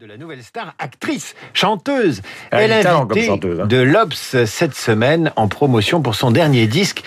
[0.00, 2.22] de la nouvelle star, actrice, chanteuse.
[2.50, 3.66] Elle est invitée chanteuse, hein.
[3.66, 7.02] de l'Obs cette semaine en promotion pour son dernier disque.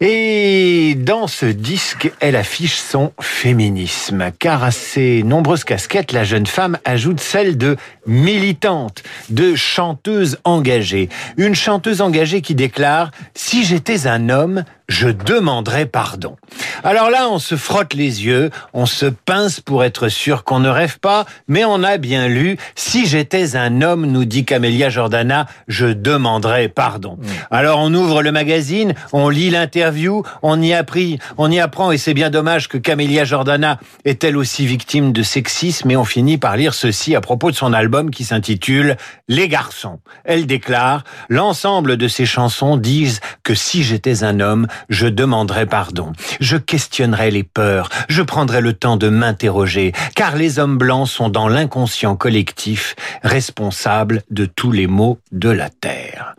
[0.00, 6.46] Et dans ce disque, elle affiche son féminisme, car à ses nombreuses casquettes, la jeune
[6.46, 7.76] femme ajoute celle de
[8.06, 11.08] militante, de chanteuse engagée.
[11.38, 16.36] Une chanteuse engagée qui déclare⁇ Si j'étais un homme, je demanderais pardon⁇
[16.84, 20.68] Alors là, on se frotte les yeux, on se pince pour être sûr qu'on ne
[20.68, 25.46] rêve pas, mais on a bien lu⁇ Si j'étais un homme, nous dit Camélia Jordana,
[25.66, 27.18] je demanderais pardon⁇
[27.50, 31.98] Alors on ouvre le magazine, on lit l'interview, on y, appris, on y apprend, et
[31.98, 36.38] c'est bien dommage que Camélia Jordana est elle aussi victime de sexisme, et on finit
[36.38, 38.96] par lire ceci à propos de son album qui s'intitule
[39.28, 40.00] Les garçons.
[40.24, 46.12] Elle déclare «L'ensemble de ces chansons disent que si j'étais un homme, je demanderais pardon.
[46.40, 51.28] Je questionnerais les peurs, je prendrais le temps de m'interroger, car les hommes blancs sont
[51.28, 56.34] dans l'inconscient collectif responsables de tous les maux de la terre.»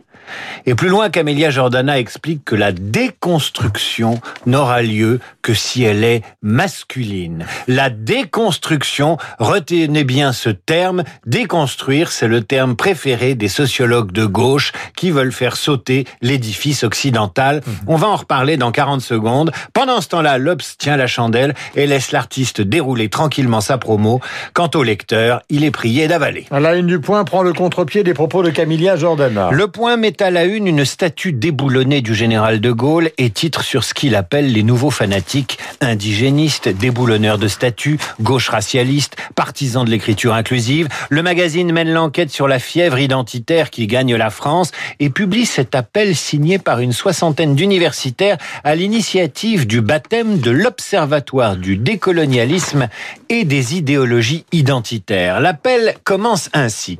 [0.66, 6.22] Et plus loin, Camélia Jordana explique que la déconstruction n'aura lieu que si elle est
[6.42, 7.46] masculine.
[7.66, 14.72] La déconstruction, retenez bien ce terme, déconstruire, c'est le terme préféré des sociologues de gauche
[14.96, 17.62] qui veulent faire sauter l'édifice occidental.
[17.86, 19.52] On va en reparler dans 40 secondes.
[19.72, 24.20] Pendant ce temps-là, l'Obs tient la chandelle et laisse l'artiste dérouler tranquillement sa promo.
[24.52, 26.46] Quant au lecteur, il est prié d'avaler.
[26.50, 29.50] À la une du point prend le contre-pied des propos de Camilia Jordana.
[29.50, 33.62] Le point met à la une une statue déboulonnée du général de Gaulle et titre
[33.62, 39.90] sur ce qu'il appelle les nouveaux fanatiques indigénistes, déboulonneurs de statues, gauche racialiste, partisans de
[39.90, 40.88] l'écriture inclusive.
[41.10, 45.74] Le magazine mène l'enquête sur la fièvre identitaire qui gagne la France et publie cet
[45.74, 52.88] appel signé par une soixantaine d'universitaires à l'initiative du baptême de l'Observatoire du décolonialisme
[53.28, 55.40] et des idéologies identitaires.
[55.40, 56.98] L'appel commence ainsi.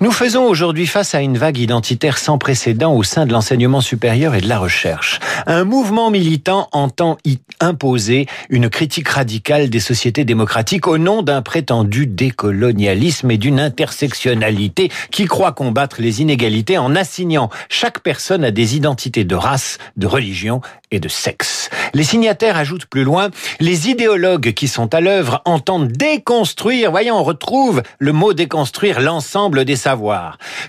[0.00, 4.36] Nous faisons aujourd'hui face à une vague identitaire sans précédent au sein de l'enseignement supérieur
[4.36, 5.18] et de la recherche.
[5.46, 11.42] Un mouvement militant entend y imposer une critique radicale des sociétés démocratiques au nom d'un
[11.42, 18.52] prétendu décolonialisme et d'une intersectionnalité qui croit combattre les inégalités en assignant chaque personne à
[18.52, 20.60] des identités de race, de religion
[20.92, 21.70] et de sexe.
[21.92, 27.24] Les signataires ajoutent plus loin, les idéologues qui sont à l'œuvre entendent déconstruire, voyons, on
[27.24, 29.76] retrouve le mot déconstruire l'ensemble des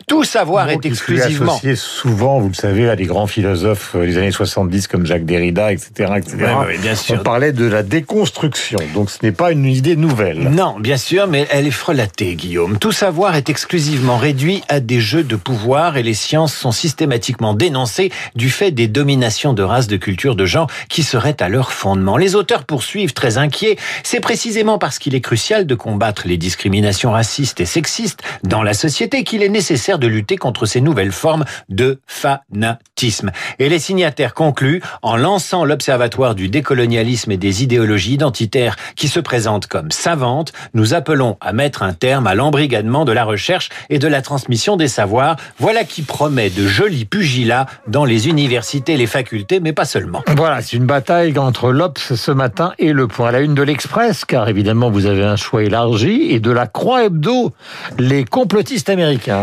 [0.08, 1.54] Tout savoir est exclusivement...
[1.54, 5.26] associé souvent, vous le savez, à des grands philosophes euh, des années 70 comme Jacques
[5.26, 6.14] Derrida, etc.
[6.18, 6.38] etc.
[6.40, 7.18] Oui, oui, bien sûr.
[7.20, 10.50] On parlait de la déconstruction, donc ce n'est pas une idée nouvelle.
[10.50, 12.78] Non, bien sûr, mais elle est frelatée, Guillaume.
[12.78, 17.54] Tout savoir est exclusivement réduit à des jeux de pouvoir et les sciences sont systématiquement
[17.54, 21.72] dénoncées du fait des dominations de race, de culture, de genre qui seraient à leur
[21.74, 22.18] fondement.
[22.18, 23.78] Les auteurs poursuivent très inquiets.
[24.04, 28.74] C'est précisément parce qu'il est crucial de combattre les discriminations racistes et sexistes dans la
[28.74, 33.32] société qu'il est nécessaire de lutter contre ces nouvelles formes de fanatisme.
[33.60, 39.20] Et les signataires concluent en lançant l'Observatoire du décolonialisme et des idéologies identitaires qui se
[39.20, 44.00] présente comme savante, nous appelons à mettre un terme à l'embrigadement de la recherche et
[44.00, 45.36] de la transmission des savoirs.
[45.58, 50.24] Voilà qui promet de jolis pugilats dans les universités les facultés, mais pas seulement.
[50.36, 53.64] Voilà, c'est une bataille entre l'Obs ce matin et le point à la une de
[53.64, 57.54] l'Express, car évidemment vous avez un choix élargi, et de la Croix Hebdo,
[57.98, 58.99] les complotistes américains.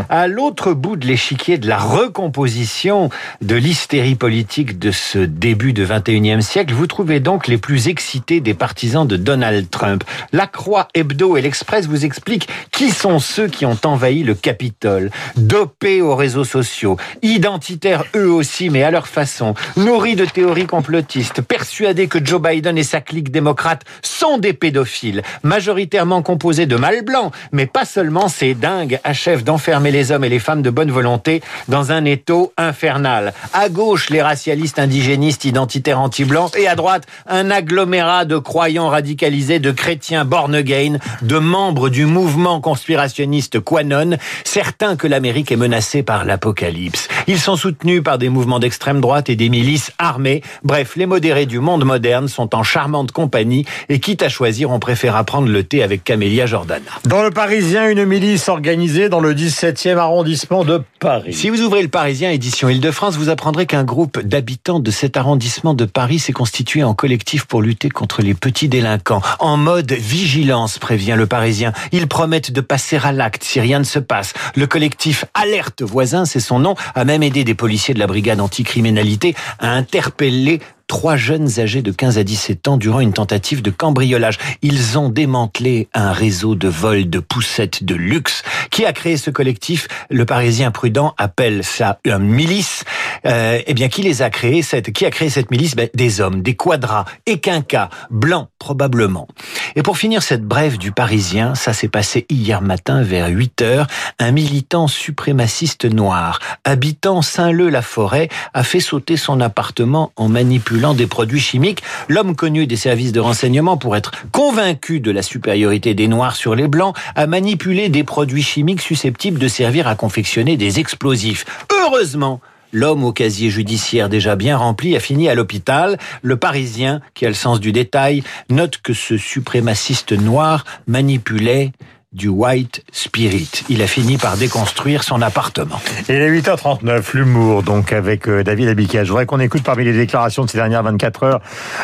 [0.08, 5.86] À l'autre bout de l'échiquier de la recomposition de l'hystérie politique de ce début de
[5.86, 10.04] 21e siècle, vous trouvez donc les plus excités des partisans de Donald Trump.
[10.32, 15.10] La Croix Hebdo et l'Express vous expliquent qui sont ceux qui ont envahi le Capitole,
[15.36, 21.40] dopés aux réseaux sociaux, identitaires eux aussi, mais à leur façon, nourris de théories complotistes,
[21.42, 27.04] persuadés que Joe Biden et sa clique démocrate sont des pédophiles, majoritairement composés de mâles
[27.04, 30.90] blancs, mais pas seulement ces dingues achèvent d'enfermer les hommes et les femmes de bonne
[30.90, 33.32] volonté dans un étau infernal.
[33.52, 39.58] À gauche, les racialistes indigénistes identitaires anti-blancs et à droite, un agglomérat de croyants radicalisés,
[39.58, 46.02] de chrétiens born again, de membres du mouvement conspirationniste Quanon, certains que l'Amérique est menacée
[46.02, 47.08] par l'apocalypse.
[47.26, 50.42] Ils sont soutenus par des mouvements d'extrême droite et des milices armées.
[50.62, 54.78] Bref, les modérés du monde moderne sont en charmante compagnie et quitte à choisir, on
[54.78, 56.90] préfère prendre le thé avec Camélia Jordana.
[57.04, 61.32] Dans le Parisien, une milice organisée dans le 17e arrondissement de Paris.
[61.32, 65.74] Si vous ouvrez le Parisien édition Île-de-France, vous apprendrez qu'un groupe d'habitants de cet arrondissement
[65.74, 69.22] de Paris s'est constitué en collectif pour lutter contre les petits délinquants.
[69.38, 71.72] En mode vigilance, prévient le Parisien.
[71.92, 74.32] Ils promettent de passer à l'acte si rien ne se passe.
[74.54, 78.40] Le collectif Alerte Voisin, c'est son nom, a même aidé des policiers de la brigade
[78.40, 83.70] anticriminalité à interpeller trois jeunes âgés de 15 à 17 ans durant une tentative de
[83.70, 84.38] cambriolage.
[84.62, 88.42] Ils ont démantelé un réseau de vols de poussettes de luxe.
[88.70, 92.84] Qui a créé ce collectif Le Parisien prudent appelle ça un milice.
[93.24, 95.74] Euh, eh bien, qui les a créés cette, Qui a créé cette milice?
[95.74, 99.28] Ben, Des hommes, des quadras, et quinquas, blancs probablement.
[99.76, 103.86] Et pour finir cette brève du Parisien, ça s'est passé hier matin vers 8 heures.
[104.18, 111.40] Un militant suprémaciste noir, habitant Saint-Leu-la-Forêt, a fait sauter son appartement en manipulant des produits
[111.40, 111.82] chimiques.
[112.08, 116.54] L'homme connu des services de renseignement pour être convaincu de la supériorité des Noirs sur
[116.54, 121.44] les Blancs a manipulé des produits chimiques susceptibles de servir à confectionner des explosifs.
[121.72, 122.40] Heureusement,
[122.72, 125.98] L'homme au casier judiciaire déjà bien rempli a fini à l'hôpital.
[126.22, 131.72] Le Parisien, qui a le sens du détail, note que ce suprémaciste noir manipulait
[132.12, 133.64] du White Spirit.
[133.68, 135.80] Il a fini par déconstruire son appartement.
[136.08, 139.04] Il est 8h39, l'humour, donc avec euh, David Abicaz.
[139.04, 141.40] Je voudrais qu'on écoute parmi les déclarations de ces dernières 24 heures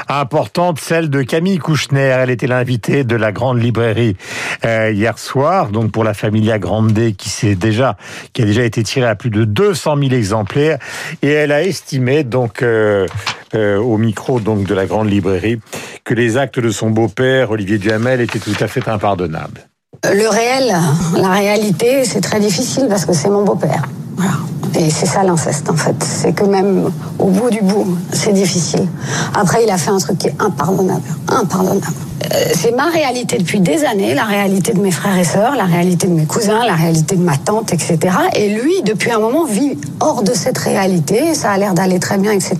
[0.08, 2.16] importantes, celle de Camille Kouchner.
[2.18, 4.16] Elle était l'invitée de la grande librairie
[4.64, 7.96] euh, hier soir, donc pour la Familia Grande qui s'est déjà,
[8.32, 10.78] qui a déjà été tirée à plus de 200 000 exemplaires.
[11.20, 13.06] Et elle a estimé, donc, euh,
[13.52, 15.60] au micro donc de la grande librairie,
[16.04, 19.68] que les actes de son beau-père, Olivier Duhamel, étaient tout à fait impardonnables.
[20.04, 20.74] Le réel,
[21.16, 23.88] la réalité, c'est très difficile parce que c'est mon beau-père.
[24.16, 24.32] Voilà.
[24.74, 25.94] Et c'est ça l'inceste en fait.
[26.02, 26.90] C'est que même
[27.20, 28.88] au bout du bout, c'est difficile.
[29.32, 31.04] Après, il a fait un truc qui est impardonnable.
[31.28, 31.86] Impardonnable.
[32.34, 35.66] Euh, c'est ma réalité depuis des années, la réalité de mes frères et sœurs, la
[35.66, 37.98] réalité de mes cousins, la réalité de ma tante, etc.
[38.34, 41.34] Et lui, depuis un moment, vit hors de cette réalité.
[41.34, 42.56] Ça a l'air d'aller très bien, etc.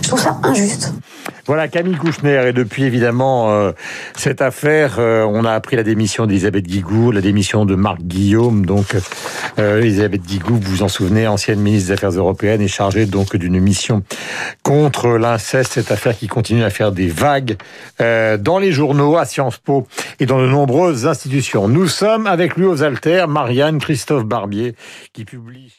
[0.00, 0.92] Je trouve ça injuste.
[1.46, 3.72] Voilà Camille Kouchner et depuis évidemment euh,
[4.16, 8.64] cette affaire, euh, on a appris la démission d'Elisabeth Guigou, la démission de Marc Guillaume.
[8.64, 8.96] Donc
[9.58, 13.36] euh, Elisabeth Guigou, vous vous en souvenez, ancienne ministre des Affaires européennes et chargée donc
[13.36, 14.02] d'une mission
[14.62, 15.74] contre l'inceste.
[15.74, 17.56] Cette affaire qui continue à faire des vagues
[17.98, 19.86] dans les journaux, à Sciences Po
[20.20, 21.68] et dans de nombreuses institutions.
[21.68, 24.74] Nous sommes avec lui aux altères, Marianne Christophe Barbier,
[25.12, 25.72] qui publie.